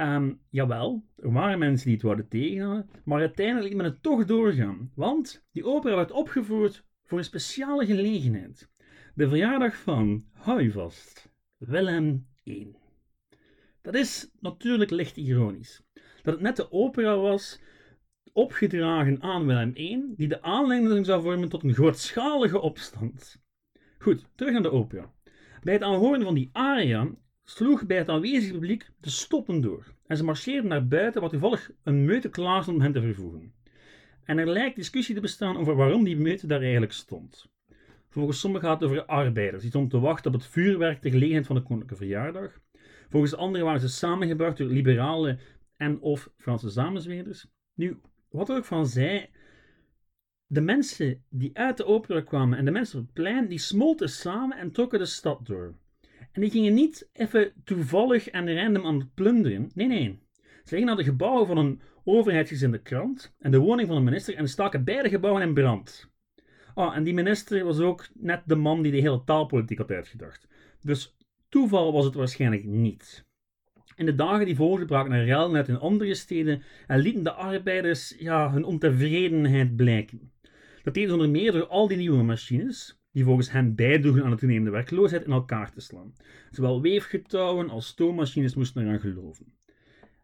Um, 0.00 0.40
jawel, 0.48 1.04
er 1.16 1.32
waren 1.32 1.58
mensen 1.58 1.86
die 1.86 1.94
het 1.94 2.02
wilden 2.02 2.28
tegenhouden, 2.28 2.90
maar 3.04 3.20
uiteindelijk 3.20 3.66
liet 3.68 3.76
men 3.76 3.84
het 3.84 4.02
toch 4.02 4.24
doorgaan, 4.24 4.90
want 4.94 5.44
die 5.52 5.64
opera 5.64 5.96
werd 5.96 6.10
opgevoerd 6.10 6.84
voor 7.04 7.18
een 7.18 7.24
speciale 7.24 7.86
gelegenheid. 7.86 8.70
De 9.14 9.28
verjaardag 9.28 9.76
van, 9.76 10.24
hou 10.32 10.70
vast, 10.70 11.32
Willem 11.56 12.26
I. 12.44 12.76
Dat 13.82 13.94
is 13.94 14.30
natuurlijk 14.40 14.90
licht 14.90 15.16
ironisch. 15.16 15.82
Dat 16.22 16.34
het 16.34 16.42
net 16.42 16.56
de 16.56 16.72
opera 16.72 17.16
was 17.16 17.60
opgedragen 18.32 19.22
aan 19.22 19.46
Willem 19.46 19.72
I, 19.76 20.12
die 20.16 20.28
de 20.28 20.42
aanleiding 20.42 21.06
zou 21.06 21.22
vormen 21.22 21.48
tot 21.48 21.62
een 21.62 21.74
grootschalige 21.74 22.60
opstand. 22.60 23.42
Goed, 23.98 24.24
terug 24.34 24.52
naar 24.52 24.62
de 24.62 24.72
opera. 24.72 25.12
Bij 25.62 25.72
het 25.72 25.82
aanhoren 25.82 26.22
van 26.22 26.34
die 26.34 26.50
aria 26.52 27.10
sloeg 27.44 27.86
bij 27.86 27.96
het 27.96 28.08
aanwezige 28.08 28.52
publiek 28.52 28.90
de 29.00 29.10
stoppen 29.10 29.60
door 29.60 29.94
en 30.06 30.16
ze 30.16 30.24
marcheerden 30.24 30.70
naar 30.70 30.86
buiten 30.86 31.20
waar 31.20 31.30
toevallig 31.30 31.70
een 31.82 32.04
meute 32.04 32.28
klaar 32.28 32.62
stond 32.62 32.76
om 32.76 32.82
hen 32.82 32.92
te 32.92 33.00
vervoegen. 33.00 33.52
En 34.24 34.38
er 34.38 34.48
lijkt 34.48 34.76
discussie 34.76 35.14
te 35.14 35.20
bestaan 35.20 35.56
over 35.56 35.74
waarom 35.74 36.04
die 36.04 36.16
meute 36.16 36.46
daar 36.46 36.60
eigenlijk 36.60 36.92
stond. 36.92 37.50
Volgens 38.08 38.40
sommigen 38.40 38.68
gaat 38.68 38.80
het 38.80 38.90
over 38.90 39.04
arbeiders 39.04 39.60
die 39.60 39.70
stonden 39.70 39.90
te 39.90 40.06
wachten 40.06 40.34
op 40.34 40.40
het 40.40 40.50
vuurwerk 40.50 41.00
ter 41.00 41.10
gelegenheid 41.10 41.46
van 41.46 41.56
de 41.56 41.62
koninklijke 41.62 42.04
verjaardag. 42.04 42.60
Volgens 43.08 43.34
anderen 43.34 43.66
waren 43.66 43.80
ze 43.80 43.88
samengebracht 43.88 44.56
door 44.56 44.68
liberale 44.68 45.38
en 45.76 46.00
of 46.00 46.30
Franse 46.36 46.70
samenzweerders. 46.70 47.46
Nu, 47.74 48.00
wat 48.30 48.48
er 48.48 48.56
ook 48.56 48.64
van 48.64 48.86
zij, 48.86 49.30
de 50.46 50.60
mensen 50.60 51.24
die 51.28 51.58
uit 51.58 51.76
de 51.76 51.84
opera 51.84 52.20
kwamen 52.20 52.58
en 52.58 52.64
de 52.64 52.70
mensen 52.70 52.98
op 52.98 53.04
het 53.04 53.14
plein, 53.14 53.48
die 53.48 53.58
smolten 53.58 54.08
samen 54.08 54.58
en 54.58 54.72
trokken 54.72 54.98
de 54.98 55.04
stad 55.04 55.46
door. 55.46 55.74
En 56.32 56.40
die 56.40 56.50
gingen 56.50 56.74
niet 56.74 57.08
even 57.12 57.52
toevallig 57.64 58.28
en 58.28 58.54
random 58.54 58.86
aan 58.86 58.98
het 58.98 59.14
plunderen. 59.14 59.70
Nee, 59.74 59.86
nee. 59.86 60.18
Ze 60.64 60.68
gingen 60.68 60.86
naar 60.86 60.96
de 60.96 61.04
gebouwen 61.04 61.46
van 61.46 61.58
een 61.58 61.80
overheidsgezinde 62.04 62.78
krant 62.78 63.34
en 63.38 63.50
de 63.50 63.58
woning 63.58 63.88
van 63.88 63.96
een 63.96 64.04
minister 64.04 64.34
en 64.34 64.48
staken 64.48 64.84
beide 64.84 65.08
gebouwen 65.08 65.42
in 65.42 65.54
brand. 65.54 66.10
Ah, 66.74 66.96
en 66.96 67.04
die 67.04 67.14
minister 67.14 67.64
was 67.64 67.78
ook 67.78 68.08
net 68.14 68.42
de 68.46 68.54
man 68.54 68.82
die 68.82 68.92
de 68.92 69.00
hele 69.00 69.24
taalpolitiek 69.24 69.78
had 69.78 69.90
uitgedacht. 69.90 70.48
Dus 70.80 71.16
toeval 71.48 71.92
was 71.92 72.04
het 72.04 72.14
waarschijnlijk 72.14 72.64
niet. 72.64 73.24
In 73.96 74.06
de 74.06 74.14
dagen 74.14 74.46
die 74.46 74.56
volgden 74.56 74.86
braken 74.86 75.12
er 75.12 75.24
rel 75.24 75.50
net 75.50 75.68
in 75.68 75.78
andere 75.78 76.14
steden 76.14 76.62
en 76.86 76.98
lieten 76.98 77.24
de 77.24 77.32
arbeiders 77.32 78.14
ja, 78.18 78.52
hun 78.52 78.64
ontevredenheid 78.64 79.76
blijken. 79.76 80.32
Dat 80.82 80.94
deden 80.94 81.12
onder 81.12 81.30
meer 81.30 81.52
door 81.52 81.66
al 81.66 81.88
die 81.88 81.96
nieuwe 81.96 82.22
machines, 82.22 83.01
die 83.12 83.24
volgens 83.24 83.50
hen 83.50 83.74
bijdroegen 83.74 84.24
aan 84.24 84.30
de 84.30 84.36
toenemende 84.36 84.70
werkloosheid, 84.70 85.24
in 85.24 85.32
elkaar 85.32 85.72
te 85.72 85.80
slaan. 85.80 86.14
Zowel 86.50 86.80
weefgetouwen 86.80 87.70
als 87.70 87.86
stoommachines 87.86 88.54
moesten 88.54 88.82
eraan 88.82 89.00
geloven. 89.00 89.46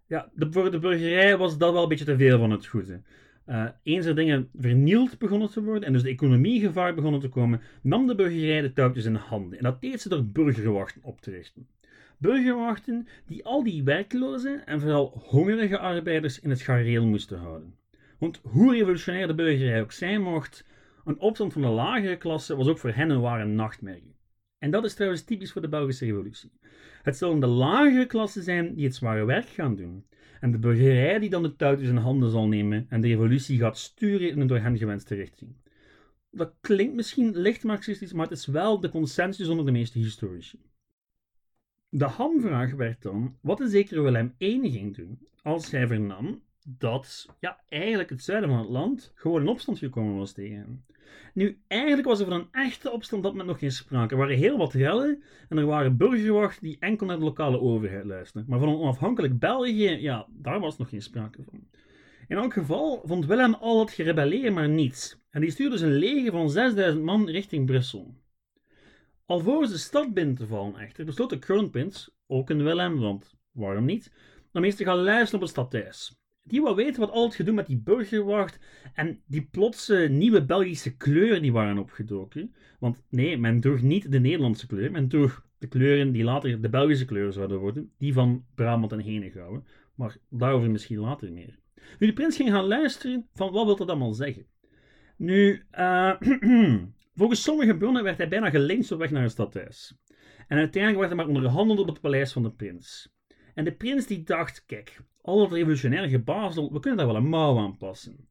Ja, 0.06 0.30
de, 0.34 0.48
voor 0.50 0.70
de 0.70 0.78
burgerij 0.78 1.36
was 1.36 1.58
dat 1.58 1.72
wel 1.72 1.82
een 1.82 1.88
beetje 1.88 2.04
te 2.04 2.16
veel 2.16 2.38
van 2.38 2.50
het 2.50 2.66
goede. 2.66 3.02
Uh, 3.46 3.68
eens 3.82 4.06
er 4.06 4.14
dingen 4.14 4.48
vernield 4.58 5.18
begonnen 5.18 5.50
te 5.50 5.62
worden 5.62 5.84
en 5.84 5.92
dus 5.92 6.02
de 6.02 6.08
economie 6.08 6.60
gevaar 6.60 6.94
begonnen 6.94 7.20
te 7.20 7.28
komen, 7.28 7.60
nam 7.82 8.06
de 8.06 8.14
burgerij 8.14 8.60
de 8.60 8.72
touwtjes 8.72 9.04
in 9.04 9.14
handen. 9.14 9.58
En 9.58 9.64
dat 9.64 9.80
deed 9.80 10.00
ze 10.00 10.08
door 10.08 10.24
burgerwachten 10.24 11.02
op 11.04 11.20
te 11.20 11.30
richten. 11.30 11.68
Burgerwachten 12.18 13.08
die 13.26 13.44
al 13.44 13.62
die 13.62 13.82
werkloze 13.82 14.62
en 14.64 14.80
vooral 14.80 15.22
hongerige 15.24 15.78
arbeiders 15.78 16.40
in 16.40 16.50
het 16.50 16.60
gareel 16.60 17.06
moesten 17.06 17.38
houden. 17.38 17.74
Want 18.18 18.40
hoe 18.42 18.72
revolutionair 18.72 19.26
de 19.26 19.34
burgerij 19.34 19.80
ook 19.80 19.92
zijn 19.92 20.22
mocht, 20.22 20.64
een 21.08 21.20
opstand 21.20 21.52
van 21.52 21.62
de 21.62 21.68
lagere 21.68 22.16
klasse 22.16 22.56
was 22.56 22.68
ook 22.68 22.78
voor 22.78 22.90
hen 22.90 23.10
een 23.10 23.20
ware 23.20 23.44
nachtmerrie. 23.44 24.16
En 24.58 24.70
dat 24.70 24.84
is 24.84 24.94
trouwens 24.94 25.22
typisch 25.22 25.52
voor 25.52 25.62
de 25.62 25.68
Belgische 25.68 26.04
revolutie. 26.04 26.52
Het 27.02 27.16
zullen 27.16 27.40
de 27.40 27.46
lagere 27.46 28.06
klassen 28.06 28.42
zijn 28.42 28.74
die 28.74 28.84
het 28.84 28.94
zware 28.94 29.24
werk 29.24 29.48
gaan 29.48 29.76
doen. 29.76 30.06
En 30.40 30.50
de 30.50 30.58
burgerij 30.58 31.18
die 31.18 31.30
dan 31.30 31.42
de 31.42 31.56
touwtjes 31.56 31.88
in 31.88 31.96
handen 31.96 32.30
zal 32.30 32.48
nemen 32.48 32.86
en 32.88 33.00
de 33.00 33.08
revolutie 33.08 33.58
gaat 33.58 33.78
sturen 33.78 34.30
in 34.30 34.40
een 34.40 34.46
door 34.46 34.58
hen 34.58 34.78
gewenste 34.78 35.14
richting. 35.14 35.56
Dat 36.30 36.54
klinkt 36.60 36.94
misschien 36.94 37.36
licht 37.36 37.64
marxistisch, 37.64 38.12
maar 38.12 38.28
het 38.28 38.38
is 38.38 38.46
wel 38.46 38.80
de 38.80 38.88
consensus 38.88 39.48
onder 39.48 39.66
de 39.66 39.72
meeste 39.72 39.98
historici. 39.98 40.60
De 41.88 42.04
hamvraag 42.04 42.74
werd 42.74 43.02
dan 43.02 43.36
wat 43.40 43.58
de 43.58 43.68
zekere 43.68 44.00
Willem 44.00 44.34
I 44.38 44.70
ging 44.70 44.96
doen 44.96 45.18
als 45.42 45.70
hij 45.70 45.86
vernam 45.86 46.42
dat 46.76 47.28
ja, 47.40 47.60
eigenlijk 47.68 48.10
het 48.10 48.22
zuiden 48.22 48.48
van 48.48 48.58
het 48.58 48.68
land 48.68 49.12
gewoon 49.14 49.40
in 49.40 49.48
opstand 49.48 49.78
gekomen 49.78 50.16
was 50.16 50.32
tegen 50.32 50.56
hem. 50.56 50.84
Nu, 51.34 51.60
eigenlijk 51.66 52.08
was 52.08 52.20
er 52.20 52.26
van 52.26 52.40
een 52.40 52.48
echte 52.64 52.90
opstand 52.90 53.22
dat 53.22 53.34
met 53.34 53.46
nog 53.46 53.58
geen 53.58 53.72
sprake. 53.72 54.12
Er 54.12 54.20
waren 54.20 54.36
heel 54.36 54.56
wat 54.56 54.72
rellen 54.72 55.22
en 55.48 55.58
er 55.58 55.66
waren 55.66 55.96
burgerwachten 55.96 56.62
die 56.62 56.76
enkel 56.80 57.06
naar 57.06 57.18
de 57.18 57.24
lokale 57.24 57.60
overheid 57.60 58.04
luisterden. 58.04 58.50
Maar 58.50 58.58
van 58.58 58.68
een 58.68 58.78
onafhankelijk 58.78 59.38
België, 59.38 59.90
ja, 59.90 60.26
daar 60.30 60.60
was 60.60 60.78
nog 60.78 60.88
geen 60.88 61.02
sprake 61.02 61.42
van. 61.42 61.68
In 62.28 62.36
elk 62.36 62.52
geval 62.52 63.02
vond 63.04 63.26
Willem 63.26 63.54
al 63.54 63.80
het 63.80 63.90
gerebelleerd 63.90 64.54
maar 64.54 64.68
niets. 64.68 65.18
En 65.30 65.40
die 65.40 65.50
stuurde 65.50 65.78
zijn 65.78 65.92
leger 65.92 66.32
van 66.32 66.50
6000 66.50 67.04
man 67.04 67.28
richting 67.28 67.66
Brussel. 67.66 68.14
Alvorens 69.26 69.70
de 69.70 69.78
stad 69.78 70.14
binnen 70.14 70.34
te 70.34 70.46
vallen 70.46 70.78
echter, 70.78 71.04
besloot 71.04 71.30
de 71.30 71.38
kroonprins, 71.38 72.10
ook 72.26 72.50
een 72.50 72.62
Willem, 72.62 72.98
want 72.98 73.34
waarom 73.50 73.84
niet, 73.84 74.12
om 74.52 74.64
eerst 74.64 74.76
te 74.76 74.84
gaan 74.84 75.02
luisteren 75.02 75.34
op 75.34 75.40
het 75.40 75.50
stadhuis. 75.50 76.17
Die 76.48 76.62
wou 76.62 76.74
weten 76.74 77.00
wat 77.00 77.10
al 77.10 77.24
het 77.24 77.34
gedoe 77.34 77.54
met 77.54 77.66
die 77.66 77.76
burgerwacht 77.78 78.58
en 78.94 79.20
die 79.26 79.48
plotse 79.50 80.08
nieuwe 80.10 80.44
Belgische 80.44 80.96
kleuren 80.96 81.42
die 81.42 81.52
waren 81.52 81.78
opgedoken. 81.78 82.54
Want 82.78 83.02
nee, 83.10 83.38
men 83.38 83.60
droeg 83.60 83.82
niet 83.82 84.12
de 84.12 84.18
Nederlandse 84.18 84.66
kleur, 84.66 84.90
men 84.90 85.08
droeg 85.08 85.46
de 85.58 85.66
kleuren 85.66 86.12
die 86.12 86.24
later 86.24 86.60
de 86.60 86.68
Belgische 86.68 87.04
kleuren 87.04 87.32
zouden 87.32 87.58
worden, 87.58 87.92
die 87.98 88.12
van 88.12 88.44
Brabant 88.54 88.92
en 88.92 88.98
Henegouwen. 88.98 89.66
Maar 89.94 90.16
daarover 90.30 90.70
misschien 90.70 90.98
later 90.98 91.32
meer. 91.32 91.58
Nu, 91.98 92.06
de 92.06 92.12
prins 92.12 92.36
ging 92.36 92.50
gaan 92.50 92.64
luisteren 92.64 93.28
van 93.34 93.52
wat 93.52 93.64
wil 93.64 93.76
dat 93.76 93.88
allemaal 93.88 94.12
zeggen. 94.12 94.46
Nu, 95.16 95.62
uh, 95.78 96.14
volgens 97.18 97.42
sommige 97.42 97.76
bronnen 97.76 98.02
werd 98.04 98.18
hij 98.18 98.28
bijna 98.28 98.50
gelinkt 98.50 98.92
op 98.92 98.98
weg 98.98 99.10
naar 99.10 99.22
het 99.22 99.30
stadhuis. 99.30 99.94
En 100.48 100.58
uiteindelijk 100.58 100.98
werd 100.98 101.12
hij 101.14 101.24
maar 101.24 101.36
onderhandeld 101.36 101.78
op 101.78 101.86
het 101.86 102.00
paleis 102.00 102.32
van 102.32 102.42
de 102.42 102.52
prins. 102.52 103.17
En 103.58 103.64
de 103.64 103.72
prins 103.72 104.06
die 104.06 104.22
dacht, 104.22 104.64
kijk, 104.66 105.00
al 105.20 105.38
dat 105.38 105.52
revolutionair 105.52 106.08
gebazel, 106.08 106.72
we 106.72 106.80
kunnen 106.80 106.98
daar 106.98 107.06
wel 107.06 107.16
een 107.16 107.28
mouw 107.28 107.58
aan 107.58 107.76
passen. 107.76 108.28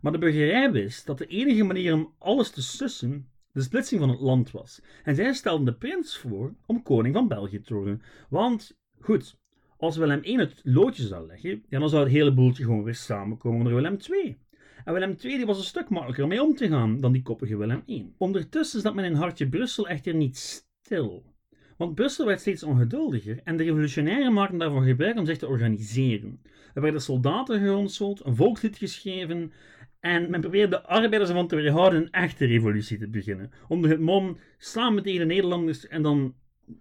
Maar 0.00 0.12
de 0.12 0.18
burgerij 0.18 0.72
wist 0.72 1.06
dat 1.06 1.18
de 1.18 1.26
enige 1.26 1.62
manier 1.62 1.94
om 1.94 2.14
alles 2.18 2.50
te 2.50 2.62
sussen 2.62 3.28
de 3.52 3.62
splitsing 3.62 4.00
van 4.00 4.10
het 4.10 4.20
land 4.20 4.50
was. 4.50 4.82
En 5.04 5.14
zij 5.14 5.32
stelden 5.32 5.64
de 5.64 5.74
prins 5.74 6.18
voor 6.18 6.54
om 6.66 6.82
koning 6.82 7.14
van 7.14 7.28
België 7.28 7.60
te 7.60 7.74
worden. 7.74 8.02
Want, 8.28 8.78
goed, 9.00 9.36
als 9.76 9.96
Willem 9.96 10.24
I 10.24 10.36
het 10.36 10.60
loodje 10.62 11.06
zou 11.06 11.26
leggen, 11.26 11.64
dan 11.68 11.88
zou 11.88 12.02
het 12.02 12.12
hele 12.12 12.34
boeltje 12.34 12.64
gewoon 12.64 12.84
weer 12.84 12.94
samenkomen 12.94 13.58
onder 13.58 13.74
Willem 13.74 13.96
II. 14.10 14.38
En 14.84 14.92
Willem 14.92 15.16
II 15.22 15.36
die 15.36 15.46
was 15.46 15.58
een 15.58 15.64
stuk 15.64 15.88
makkelijker 15.88 16.26
mee 16.26 16.42
om 16.42 16.54
te 16.54 16.68
gaan 16.68 17.00
dan 17.00 17.12
die 17.12 17.22
koppige 17.22 17.56
Willem 17.56 17.82
I. 17.86 18.12
Ondertussen 18.18 18.80
zat 18.80 18.94
men 18.94 19.04
in 19.04 19.14
Hartje 19.14 19.48
Brussel 19.48 19.88
echter 19.88 20.14
niet 20.14 20.36
stil. 20.82 21.35
Want 21.76 21.94
Brussel 21.94 22.26
werd 22.26 22.40
steeds 22.40 22.62
ongeduldiger 22.62 23.40
en 23.44 23.56
de 23.56 23.64
revolutionairen 23.64 24.32
maakten 24.32 24.58
daarvan 24.58 24.84
gebruik 24.84 25.18
om 25.18 25.26
zich 25.26 25.38
te 25.38 25.46
organiseren. 25.46 26.40
Er 26.74 26.82
werden 26.82 27.00
soldaten 27.00 27.58
geronseld, 27.58 28.24
een 28.24 28.36
volkslied 28.36 28.76
geschreven 28.76 29.52
en 30.00 30.30
men 30.30 30.40
probeerde 30.40 30.68
de 30.68 30.82
arbeiders 30.82 31.30
ervan 31.30 31.48
te 31.48 31.56
weerhouden 31.56 32.00
een 32.00 32.10
echte 32.10 32.44
revolutie 32.44 32.98
te 32.98 33.08
beginnen. 33.08 33.50
Onder 33.68 33.90
het 33.90 34.00
mom, 34.00 34.38
samen 34.58 35.02
tegen 35.02 35.18
de 35.18 35.34
Nederlanders 35.34 35.86
en 35.86 36.02
dan 36.02 36.34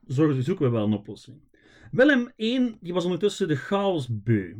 zorgen, 0.07 0.43
zoeken 0.43 0.65
we 0.65 0.71
wel 0.71 0.85
een 0.85 0.93
oplossing. 0.93 1.37
Willem 1.91 2.31
I 2.37 2.77
die 2.81 2.93
was 2.93 3.03
ondertussen 3.03 3.47
de 3.47 3.55
chaos 3.55 4.07
beu. 4.09 4.53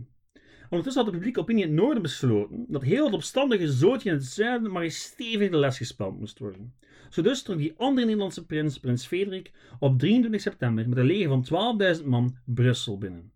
Ondertussen 0.69 1.03
had 1.03 1.11
de 1.11 1.17
publieke 1.17 1.39
opinie 1.39 1.63
in 1.63 1.69
het 1.69 1.79
noorden 1.79 2.01
besloten 2.01 2.65
dat 2.67 2.83
heel 2.83 3.05
het 3.05 3.13
opstandige 3.13 3.71
zootje 3.71 4.09
in 4.09 4.15
het 4.15 4.25
zuiden 4.25 4.71
maar 4.71 4.83
eens 4.83 5.01
stevig 5.01 5.49
de 5.49 5.57
les 5.57 5.77
gespeld 5.77 6.19
moest 6.19 6.39
worden. 6.39 6.73
Zo 7.09 7.21
dus 7.21 7.43
trok 7.43 7.57
die 7.57 7.73
andere 7.77 8.05
Nederlandse 8.05 8.45
prins, 8.45 8.79
prins 8.79 9.05
Frederik, 9.05 9.51
op 9.79 9.99
23 9.99 10.41
september 10.41 10.89
met 10.89 10.97
een 10.97 11.05
leger 11.05 11.43
van 11.43 11.77
12.000 11.99 12.05
man 12.05 12.37
Brussel 12.45 12.97
binnen. 12.97 13.31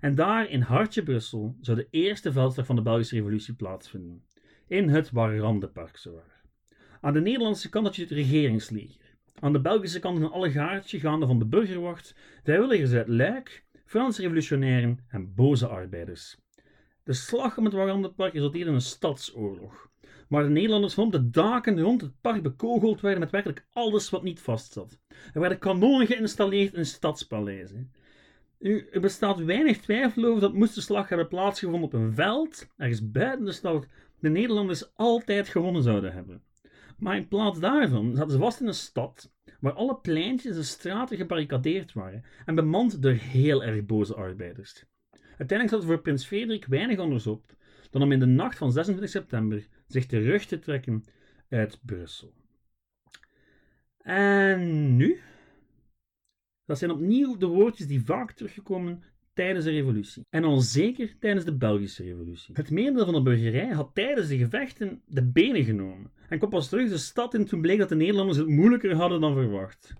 En 0.00 0.14
daar, 0.14 0.50
in 0.50 0.60
hartje 0.60 1.02
Brussel, 1.02 1.56
zou 1.60 1.76
de 1.76 1.86
eerste 1.90 2.32
veldslag 2.32 2.66
van 2.66 2.76
de 2.76 2.82
Belgische 2.82 3.14
revolutie 3.14 3.54
plaatsvinden. 3.54 4.24
In 4.66 4.88
het 4.88 5.10
Warandenpark, 5.10 5.96
zowaar. 5.96 6.42
Aan 7.00 7.12
de 7.12 7.20
Nederlandse 7.20 7.68
kant 7.68 7.86
had 7.86 7.96
je 7.96 8.02
het 8.02 8.10
regeringsleger. 8.10 9.16
Aan 9.40 9.52
de 9.52 9.60
Belgische 9.60 9.98
kant 9.98 10.18
een 10.18 10.30
allegaartje 10.30 11.00
gaande 11.00 11.26
van 11.26 11.38
de 11.38 11.46
burgerwacht, 11.46 12.14
vrijwilligers 12.42 12.92
uit 12.92 13.08
Luik, 13.08 13.64
Franse 13.84 14.20
revolutionairen 14.22 14.98
en 15.08 15.34
boze 15.34 15.66
arbeiders. 15.66 16.38
De 17.02 17.12
slag 17.12 17.56
om 17.56 17.64
het 17.64 17.74
Warandenpark 17.74 18.32
resulteerde 18.32 18.68
in 18.68 18.74
een 18.74 18.80
stadsoorlog 18.80 19.92
waar 20.28 20.42
de 20.42 20.48
Nederlanders 20.48 20.94
rond 20.94 21.12
de 21.12 21.30
daken 21.30 21.80
rond 21.80 22.00
het 22.00 22.20
park 22.20 22.42
bekogeld 22.42 23.00
werden 23.00 23.20
met 23.20 23.30
werkelijk 23.30 23.66
alles 23.72 24.10
wat 24.10 24.22
niet 24.22 24.40
vastzat. 24.40 24.98
Er 25.32 25.40
werden 25.40 25.58
kanonnen 25.58 26.06
geïnstalleerd 26.06 26.74
in 26.74 26.86
stadspaleizen. 26.86 27.92
Nu, 28.58 28.88
er 28.92 29.00
bestaat 29.00 29.38
weinig 29.38 29.78
twijfel 29.78 30.24
over 30.24 30.40
dat 30.40 30.54
moest 30.54 30.74
de 30.74 30.80
slag 30.80 31.08
hebben 31.08 31.28
plaatsgevonden 31.28 31.82
op 31.82 31.92
een 31.92 32.14
veld, 32.14 32.68
ergens 32.76 33.10
buiten 33.10 33.44
de 33.44 33.52
stad, 33.52 33.86
de 34.20 34.28
Nederlanders 34.28 34.94
altijd 34.94 35.48
gewonnen 35.48 35.82
zouden 35.82 36.12
hebben. 36.12 36.42
Maar 36.98 37.16
in 37.16 37.28
plaats 37.28 37.60
daarvan 37.60 38.16
zaten 38.16 38.30
ze 38.30 38.38
vast 38.38 38.60
in 38.60 38.66
een 38.66 38.74
stad 38.74 39.32
waar 39.60 39.72
alle 39.72 39.96
pleintjes 39.96 40.56
en 40.56 40.64
straten 40.64 41.16
gebarricadeerd 41.16 41.92
waren 41.92 42.24
en 42.44 42.54
bemand 42.54 43.02
door 43.02 43.12
heel 43.12 43.64
erg 43.64 43.84
boze 43.84 44.14
arbeiders. 44.14 44.84
Uiteindelijk 45.38 45.70
zat 45.70 45.80
er 45.80 45.86
voor 45.86 46.00
prins 46.00 46.26
Frederik 46.26 46.64
weinig 46.64 46.98
anders 46.98 47.26
op 47.26 47.54
dan 47.90 48.02
om 48.02 48.12
in 48.12 48.18
de 48.18 48.26
nacht 48.26 48.58
van 48.58 48.72
26 48.72 49.10
september 49.10 49.66
zich 49.86 50.06
terug 50.06 50.44
te 50.44 50.58
trekken 50.58 51.04
uit 51.48 51.80
Brussel. 51.82 52.32
En 53.98 54.96
nu? 54.96 55.20
Dat 56.64 56.78
zijn 56.78 56.90
opnieuw 56.90 57.36
de 57.36 57.46
woordjes 57.46 57.86
die 57.86 58.04
vaak 58.04 58.32
teruggekomen 58.32 59.02
tijdens 59.32 59.64
de 59.64 59.70
revolutie. 59.70 60.26
En 60.30 60.44
al 60.44 60.60
zeker 60.60 61.18
tijdens 61.18 61.44
de 61.44 61.56
Belgische 61.56 62.02
revolutie. 62.02 62.54
Het 62.54 62.70
merendeel 62.70 63.04
van 63.04 63.14
de 63.14 63.22
burgerij 63.22 63.68
had 63.68 63.90
tijdens 63.94 64.28
de 64.28 64.36
gevechten 64.36 65.02
de 65.06 65.24
benen 65.24 65.64
genomen. 65.64 66.10
En 66.28 66.38
kwam 66.38 66.50
pas 66.50 66.68
terug 66.68 66.88
de 66.88 66.98
stad 66.98 67.34
in 67.34 67.44
toen 67.44 67.60
bleek 67.60 67.78
dat 67.78 67.88
de 67.88 67.94
Nederlanders 67.94 68.38
het 68.38 68.48
moeilijker 68.48 68.94
hadden 68.94 69.20
dan 69.20 69.34
verwacht. 69.34 69.94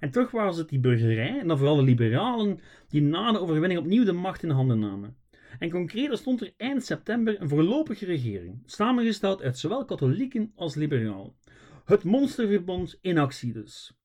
En 0.00 0.10
toch 0.10 0.30
waren 0.30 0.56
het 0.56 0.68
die 0.68 0.80
burgerij, 0.80 1.38
en 1.38 1.48
dan 1.48 1.58
vooral 1.58 1.76
de 1.76 1.82
liberalen, 1.82 2.60
die 2.88 3.02
na 3.02 3.32
de 3.32 3.40
overwinning 3.40 3.80
opnieuw 3.80 4.04
de 4.04 4.12
macht 4.12 4.42
in 4.42 4.50
handen 4.50 4.78
namen. 4.78 5.16
En 5.58 5.70
concreet 5.70 6.18
stond 6.18 6.40
er 6.40 6.52
eind 6.56 6.84
september 6.84 7.40
een 7.40 7.48
voorlopige 7.48 8.04
regering, 8.04 8.62
samengesteld 8.64 9.42
uit 9.42 9.58
zowel 9.58 9.84
katholieken 9.84 10.52
als 10.54 10.74
liberalen. 10.74 11.34
Het 11.84 12.04
monsterverbond 12.04 12.98
in 13.00 13.18
actie 13.18 13.52
dus. 13.52 13.96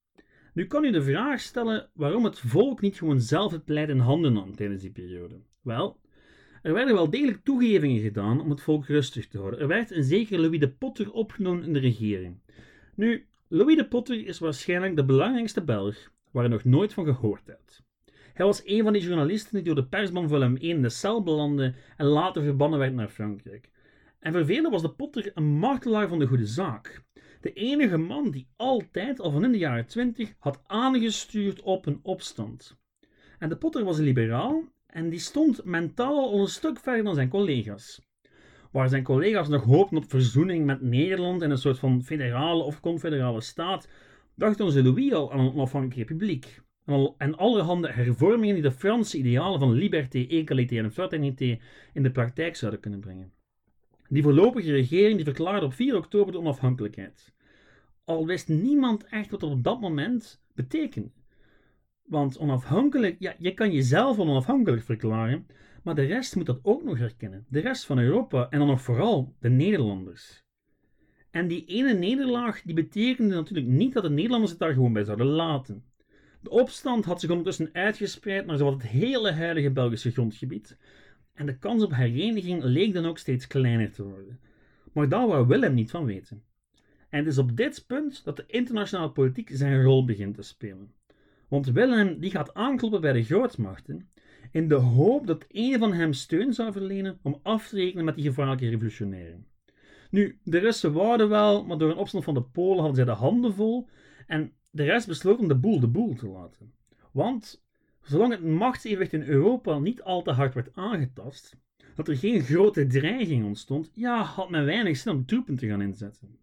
Nu 0.54 0.66
kan 0.66 0.84
u 0.84 0.92
de 0.92 1.04
vraag 1.04 1.40
stellen 1.40 1.90
waarom 1.94 2.24
het 2.24 2.40
volk 2.40 2.82
niet 2.82 2.98
gewoon 2.98 3.22
zelf 3.22 3.52
het 3.52 3.66
pleit 3.66 3.90
in 3.90 4.00
handen 4.00 4.34
nam 4.34 4.56
tijdens 4.56 4.82
die 4.82 4.92
periode. 4.92 5.42
Wel, 5.62 6.00
er 6.62 6.74
werden 6.74 6.94
wel 6.94 7.10
degelijk 7.10 7.44
toegevingen 7.44 8.02
gedaan 8.02 8.42
om 8.42 8.50
het 8.50 8.62
volk 8.62 8.86
rustig 8.86 9.28
te 9.28 9.38
houden. 9.38 9.60
Er 9.60 9.68
werd 9.68 9.92
een 9.92 10.04
zekere 10.04 10.42
Louis 10.42 10.60
de 10.60 10.72
Potter 10.72 11.12
opgenomen 11.12 11.64
in 11.64 11.74
de 11.74 11.80
regering. 11.80 12.40
Nu, 12.96 13.28
Louis 13.48 13.78
de 13.78 13.88
Potter 13.88 14.26
is 14.26 14.40
waarschijnlijk 14.40 14.96
de 14.96 15.06
belangrijkste 15.06 15.64
Belg 15.64 16.12
waar 16.32 16.44
je 16.44 16.50
nog 16.50 16.64
nooit 16.64 16.94
van 16.94 17.06
gehoord 17.06 17.48
hebt. 17.48 17.84
Hij 18.34 18.46
was 18.46 18.62
een 18.66 18.84
van 18.84 18.94
die 18.94 19.02
journalisten 19.02 19.54
die 19.54 19.64
door 19.64 19.76
de 19.76 19.88
persman 19.88 20.28
Willem 20.28 20.56
I 20.56 20.70
in 20.70 20.82
de 20.82 20.90
cel 20.90 21.24
belandde 21.24 21.74
en 21.98 22.06
later 22.06 22.44
verbannen 22.44 22.80
werd 22.80 22.94
naar 22.94 23.08
Frankrijk. 23.08 23.70
En 24.20 24.32
voor 24.32 24.46
velen 24.46 24.72
was 24.72 24.82
de 24.82 24.92
Potter 24.92 25.32
een 25.34 25.58
martelaar 25.58 26.08
van 26.08 26.20
de 26.20 26.28
goede 26.28 26.46
zaak. 26.46 27.04
De 27.42 27.54
enige 27.54 27.98
man 27.98 28.32
die 28.32 28.48
altijd, 28.56 29.20
al 29.20 29.32
van 29.32 29.44
in 29.44 29.52
de 29.52 29.58
jaren 29.58 29.86
twintig, 29.86 30.34
had 30.40 30.62
aangestuurd 30.68 31.62
op 31.62 31.86
een 31.86 32.00
opstand. 32.04 32.78
En 33.40 33.50
de 33.50 33.58
Potter 33.58 33.84
was 33.84 33.98
een 33.98 34.04
liberaal 34.04 34.64
en 34.86 35.10
die 35.10 35.20
stond 35.20 35.64
mentaal 35.66 36.32
al 36.32 36.40
een 36.40 36.48
stuk 36.48 36.80
verder 36.80 37.04
dan 37.04 37.16
zijn 37.16 37.30
collega's. 37.30 38.02
Waar 38.72 38.90
zijn 38.90 39.04
collega's 39.04 39.48
nog 39.48 39.64
hoopten 39.64 39.98
op 39.98 40.10
verzoening 40.10 40.66
met 40.66 40.82
Nederland 40.82 41.42
in 41.42 41.52
een 41.52 41.58
soort 41.58 41.80
van 41.80 42.04
federale 42.04 42.64
of 42.64 42.80
confederale 42.80 43.42
staat, 43.42 43.88
dacht 44.36 44.60
onze 44.60 44.84
Louis 44.84 45.14
al 45.14 45.32
aan 45.32 45.40
een 45.40 45.54
onafhankelijke 45.54 46.00
republiek 46.00 46.62
en 47.18 47.38
allerhande 47.38 47.92
hervormingen 47.92 48.54
die 48.54 48.64
de 48.64 48.72
Franse 48.72 49.18
idealen 49.18 49.60
van 49.60 49.72
liberté, 49.72 50.26
égalité 50.28 50.78
en 50.78 50.92
fraternité 50.92 51.60
in 51.94 52.04
de 52.04 52.12
praktijk 52.12 52.56
zouden 52.56 52.80
kunnen 52.80 53.00
brengen. 53.00 53.32
Die 54.10 54.24
voorlopige 54.24 54.72
regering 54.72 55.16
die 55.16 55.26
verklaarde 55.26 55.66
op 55.66 55.74
4 55.74 55.96
oktober 55.96 56.32
de 56.32 56.40
onafhankelijkheid. 56.40 57.34
Al 58.04 58.26
wist 58.26 58.48
niemand 58.48 59.06
echt 59.06 59.32
wat 59.32 59.40
dat 59.40 59.52
op 59.52 59.64
dat 59.64 59.82
moment 59.82 60.44
betekende. 60.56 61.12
Want 62.04 62.38
onafhankelijk, 62.38 63.16
ja, 63.20 63.36
je 63.38 63.54
kan 63.54 63.72
jezelf 63.72 64.20
onafhankelijk 64.20 64.84
verklaren, 64.84 65.48
maar 65.84 65.96
de 65.96 66.06
rest 66.06 66.36
moet 66.36 66.46
dat 66.46 66.60
ook 66.64 66.84
nog 66.84 66.98
herkennen. 66.98 67.46
De 67.50 67.60
rest 67.60 67.86
van 67.86 68.00
Europa 68.00 68.50
en 68.50 68.60
dan 68.60 68.68
nog 68.68 68.82
vooral 68.82 69.36
de 69.40 69.50
Nederlanders. 69.50 70.44
En 71.32 71.48
die 71.48 71.66
ene 71.66 71.94
nederlaag 71.94 72.62
die 72.62 72.76
betekende 72.76 73.36
natuurlijk 73.36 73.68
niet 73.68 73.94
dat 73.94 74.04
de 74.04 74.10
Nederlanders 74.10 74.52
het 74.52 74.60
daar 74.60 74.74
gewoon 74.74 74.94
bij 74.94 75.04
zouden 75.04 75.28
laten. 75.28 75.84
De 76.42 76.50
opstand 76.50 77.06
had 77.06 77.20
zich 77.20 77.30
ondertussen 77.30 77.70
uitgespreid 77.74 78.46
naar 78.46 78.58
zowat 78.58 78.74
het 78.74 78.92
hele 78.92 79.32
huidige 79.32 79.72
Belgische 79.72 80.12
grondgebied. 80.12 80.78
En 81.34 81.46
de 81.46 81.58
kans 81.58 81.84
op 81.84 81.96
hereniging 81.96 82.64
leek 82.64 82.94
dan 82.94 83.06
ook 83.06 83.18
steeds 83.18 83.48
kleiner 83.48 83.92
te 83.92 84.04
worden. 84.04 84.40
Maar 84.94 85.10
daar 85.10 85.28
wou 85.28 85.48
Willem 85.48 85.74
niet 85.74 85.92
van 85.92 86.06
weten. 86.06 86.44
En 87.10 87.20
het 87.20 87.28
is 87.28 87.38
op 87.38 87.58
dit 87.58 87.84
punt 87.88 88.24
dat 88.24 88.36
de 88.36 88.44
internationale 88.48 89.12
politiek 89.12 89.50
zijn 89.54 89.84
rol 89.84 90.06
begint 90.06 90.36
te 90.36 90.42
spelen. 90.42 90.94
Want 91.48 91.68
Willem 91.68 92.20
die 92.20 92.32
gaat 92.32 92.54
aankloppen 92.54 93.02
bij 93.02 93.14
de 93.14 93.24
grootmachten 93.24 94.10
in 94.52 94.68
de 94.68 94.76
hoop 94.76 95.28
dat 95.28 95.46
een 95.50 95.80
van 95.80 95.94
hem 95.94 96.14
steun 96.14 96.54
zou 96.54 96.72
verlenen 96.72 97.20
om 97.22 97.40
af 97.44 97.68
te 97.68 97.76
rekenen 97.76 98.06
met 98.06 98.16
die 98.16 98.24
gevaarlijke 98.24 98.70
revolutionairen. 98.70 99.46
Nu, 100.10 100.40
de 100.44 100.58
Russen 100.58 100.94
wouden 100.94 101.30
wel, 101.30 101.66
maar 101.66 101.78
door 101.78 101.90
een 101.90 101.98
opstand 101.98 102.24
van 102.24 102.34
de 102.34 102.44
Polen 102.44 102.78
hadden 102.78 102.96
zij 102.96 103.06
de 103.06 103.12
handen 103.12 103.54
vol 103.54 103.88
en 104.28 104.54
de 104.72 104.84
rest 104.84 105.08
besloot 105.08 105.40
om 105.40 105.48
de 105.48 105.56
boel 105.56 105.80
de 105.80 105.88
boel 105.88 106.16
te 106.16 106.28
laten. 106.28 106.74
Want 107.12 107.64
zolang 108.02 108.32
het 108.32 108.44
machtsevenwicht 108.44 109.14
in 109.14 109.24
Europa 109.24 109.80
niet 109.80 110.02
al 110.02 110.22
te 110.22 110.32
hard 110.32 110.54
werd 110.54 110.76
aangetast, 110.76 111.58
dat 111.96 112.08
er 112.08 112.18
geen 112.18 112.42
grote 112.42 112.88
dreiging 112.88 113.46
ontstond, 113.46 113.92
ja, 113.94 114.24
had 114.24 114.50
men 114.50 114.66
weinig 114.66 114.98
zin 114.98 115.14
om 115.14 115.26
troepen 115.26 115.56
te 115.56 115.68
gaan 115.68 115.82
inzetten. 115.82 116.40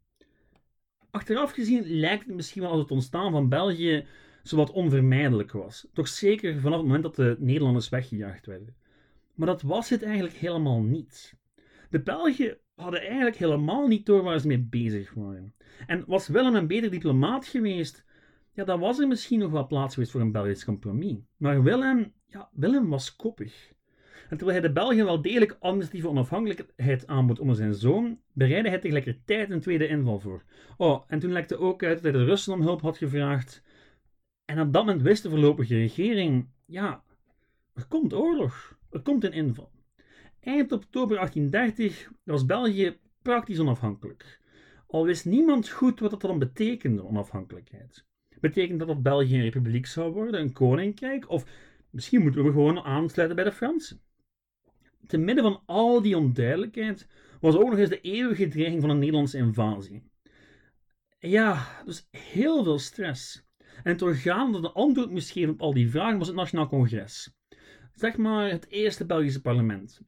Achteraf 1.10 1.50
gezien 1.52 1.86
lijkt 1.86 2.26
het 2.26 2.34
misschien 2.34 2.62
wel 2.62 2.70
als 2.70 2.80
het 2.80 2.90
ontstaan 2.90 3.30
van 3.30 3.48
België 3.48 4.06
zowat 4.42 4.70
onvermijdelijk 4.70 5.52
was. 5.52 5.86
Toch 5.92 6.08
zeker 6.08 6.60
vanaf 6.60 6.76
het 6.76 6.86
moment 6.86 7.02
dat 7.02 7.16
de 7.16 7.36
Nederlanders 7.38 7.88
weggejaagd 7.88 8.46
werden. 8.46 8.76
Maar 9.34 9.46
dat 9.46 9.62
was 9.62 9.88
het 9.88 10.02
eigenlijk 10.02 10.34
helemaal 10.34 10.82
niet. 10.82 11.34
De 11.90 12.00
Belgen 12.00 12.58
hadden 12.74 13.00
eigenlijk 13.00 13.36
helemaal 13.36 13.86
niet 13.86 14.06
door 14.06 14.22
waar 14.22 14.38
ze 14.38 14.46
mee 14.46 14.58
bezig 14.58 15.14
waren. 15.14 15.54
En 15.86 16.04
was 16.06 16.28
Willem 16.28 16.54
een 16.54 16.66
beter 16.66 16.90
diplomaat 16.90 17.46
geweest, 17.46 18.04
ja, 18.58 18.64
dan 18.64 18.80
was 18.80 18.98
er 18.98 19.08
misschien 19.08 19.38
nog 19.38 19.50
wel 19.50 19.66
plaats 19.66 19.94
geweest 19.94 20.12
voor 20.12 20.20
een 20.20 20.32
Belgisch 20.32 20.64
compromis. 20.64 21.16
Maar 21.36 21.62
Willem, 21.62 22.12
ja, 22.26 22.48
Willem 22.52 22.88
was 22.88 23.16
koppig. 23.16 23.72
En 24.28 24.36
terwijl 24.36 24.58
hij 24.58 24.68
de 24.68 24.72
Belgen 24.72 25.04
wel 25.04 25.22
degelijk 25.22 25.56
administratieve 25.60 26.08
onafhankelijkheid 26.08 27.06
aanbood 27.06 27.38
onder 27.38 27.56
zijn 27.56 27.74
zoon, 27.74 28.20
bereidde 28.32 28.68
hij 28.68 28.78
tegelijkertijd 28.78 29.50
een 29.50 29.60
tweede 29.60 29.88
inval 29.88 30.20
voor. 30.20 30.44
Oh, 30.76 31.04
en 31.06 31.18
toen 31.18 31.32
lekte 31.32 31.58
ook 31.58 31.82
uit 31.82 31.94
dat 31.94 32.02
hij 32.02 32.12
de 32.12 32.24
Russen 32.24 32.52
om 32.52 32.62
hulp 32.62 32.80
had 32.80 32.96
gevraagd. 32.96 33.62
En 34.44 34.60
op 34.60 34.72
dat 34.72 34.84
moment 34.84 35.02
wist 35.02 35.22
de 35.22 35.30
voorlopige 35.30 35.74
regering, 35.74 36.48
ja, 36.64 37.02
er 37.74 37.86
komt 37.86 38.14
oorlog, 38.14 38.78
er 38.90 39.00
komt 39.00 39.24
een 39.24 39.32
inval. 39.32 39.70
Eind 40.40 40.72
oktober 40.72 41.16
1830 41.16 42.10
was 42.24 42.46
België 42.46 42.98
praktisch 43.22 43.58
onafhankelijk. 43.58 44.40
Al 44.86 45.04
wist 45.04 45.24
niemand 45.24 45.68
goed 45.68 46.00
wat 46.00 46.10
dat 46.10 46.20
dan 46.20 46.38
betekende, 46.38 47.04
onafhankelijkheid. 47.04 48.06
Betekent 48.40 48.78
dat 48.78 48.88
dat 48.88 49.02
België 49.02 49.34
een 49.34 49.42
republiek 49.42 49.86
zou 49.86 50.12
worden, 50.12 50.40
een 50.40 50.52
koninkrijk? 50.52 51.30
Of 51.30 51.44
misschien 51.90 52.22
moeten 52.22 52.44
we 52.44 52.50
gewoon 52.50 52.80
aansluiten 52.80 53.36
bij 53.36 53.44
de 53.44 53.52
Fransen? 53.52 54.00
Te 55.06 55.18
midden 55.18 55.44
van 55.44 55.62
al 55.66 56.02
die 56.02 56.16
onduidelijkheid 56.16 57.06
was 57.40 57.56
ook 57.56 57.70
nog 57.70 57.78
eens 57.78 57.88
de 57.88 58.00
eeuwige 58.00 58.48
dreiging 58.48 58.80
van 58.80 58.90
een 58.90 58.98
Nederlandse 58.98 59.38
invasie. 59.38 60.02
Ja, 61.18 61.82
dus 61.84 62.08
heel 62.10 62.64
veel 62.64 62.78
stress. 62.78 63.46
En 63.82 63.92
het 63.92 64.02
orgaan 64.02 64.52
dat 64.52 64.62
de 64.62 64.72
antwoord 64.72 65.10
moest 65.10 65.30
geven 65.30 65.52
op 65.52 65.60
al 65.60 65.74
die 65.74 65.90
vragen 65.90 66.18
was 66.18 66.26
het 66.26 66.36
Nationaal 66.36 66.68
Congres. 66.68 67.36
Zeg 67.94 68.16
maar 68.16 68.50
het 68.50 68.68
eerste 68.68 69.06
Belgische 69.06 69.40
parlement. 69.40 70.00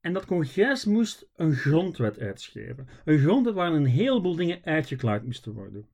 En 0.00 0.12
dat 0.12 0.26
congres 0.26 0.84
moest 0.84 1.28
een 1.34 1.54
grondwet 1.54 2.18
uitschrijven. 2.18 2.88
Een 3.04 3.18
grondwet 3.18 3.54
waarin 3.54 3.76
een 3.76 3.86
heleboel 3.86 4.36
dingen 4.36 4.64
uitgeklaard 4.64 5.24
moesten 5.24 5.52
worden. 5.52 5.88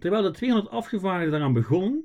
Terwijl 0.00 0.22
de 0.22 0.30
200 0.30 0.70
afgevaardigden 0.72 1.30
daaraan 1.30 1.52
begonnen, 1.52 2.04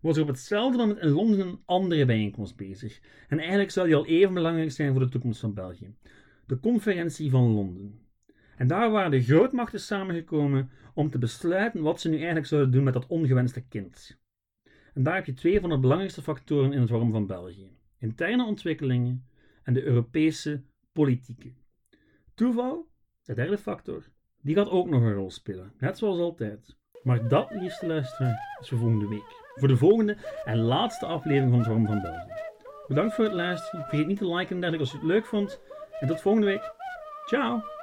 was 0.00 0.16
er 0.16 0.22
op 0.22 0.28
hetzelfde 0.28 0.78
moment 0.78 0.98
in 0.98 1.08
Londen 1.08 1.40
een 1.40 1.60
andere 1.64 2.04
bijeenkomst 2.04 2.56
bezig. 2.56 3.00
En 3.28 3.38
eigenlijk 3.38 3.70
zou 3.70 3.86
die 3.86 3.96
al 3.96 4.06
even 4.06 4.34
belangrijk 4.34 4.70
zijn 4.70 4.92
voor 4.92 5.00
de 5.00 5.08
toekomst 5.08 5.40
van 5.40 5.54
België. 5.54 5.94
De 6.46 6.60
Conferentie 6.60 7.30
van 7.30 7.52
Londen. 7.52 8.00
En 8.56 8.66
daar 8.66 8.90
waren 8.90 9.10
de 9.10 9.22
grootmachten 9.22 9.80
samengekomen 9.80 10.70
om 10.94 11.10
te 11.10 11.18
besluiten 11.18 11.82
wat 11.82 12.00
ze 12.00 12.08
nu 12.08 12.16
eigenlijk 12.16 12.46
zouden 12.46 12.70
doen 12.70 12.84
met 12.84 12.92
dat 12.92 13.06
ongewenste 13.06 13.66
kind. 13.68 14.18
En 14.94 15.02
daar 15.02 15.14
heb 15.14 15.26
je 15.26 15.34
twee 15.34 15.60
van 15.60 15.70
de 15.70 15.78
belangrijkste 15.78 16.22
factoren 16.22 16.72
in 16.72 16.80
het 16.80 16.88
vorm 16.88 17.10
van 17.10 17.26
België: 17.26 17.70
interne 17.98 18.44
ontwikkelingen 18.44 19.26
en 19.62 19.74
de 19.74 19.82
Europese 19.82 20.62
politieke. 20.92 21.52
Toeval, 22.34 22.88
de 23.22 23.34
derde 23.34 23.58
factor, 23.58 24.04
die 24.40 24.54
gaat 24.54 24.68
ook 24.68 24.88
nog 24.88 25.02
een 25.02 25.14
rol 25.14 25.30
spelen, 25.30 25.72
net 25.78 25.98
zoals 25.98 26.18
altijd. 26.18 26.76
Maar 27.06 27.28
dat, 27.28 27.50
liefste 27.50 27.86
luisteren, 27.86 28.38
is 28.60 28.68
voor 28.68 28.78
volgende 28.78 29.08
week. 29.08 29.42
Voor 29.54 29.68
de 29.68 29.76
volgende 29.76 30.16
en 30.44 30.58
laatste 30.58 31.06
aflevering 31.06 31.52
van 31.52 31.64
Vorm 31.64 31.86
van 31.86 32.02
België. 32.02 32.32
Bedankt 32.88 33.14
voor 33.14 33.24
het 33.24 33.34
luisteren. 33.34 33.86
Vergeet 33.86 34.06
niet 34.06 34.18
te 34.18 34.34
liken 34.34 34.54
en 34.54 34.60
dergelijke 34.60 34.78
als 34.78 34.90
je 34.90 34.98
het 34.98 35.06
leuk 35.06 35.26
vond. 35.26 35.60
En 36.00 36.08
tot 36.08 36.20
volgende 36.20 36.46
week. 36.46 36.72
Ciao! 37.26 37.75